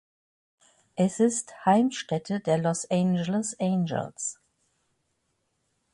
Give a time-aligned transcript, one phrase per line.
[0.95, 4.39] Es ist Heimstätte der Los Angeles Angels.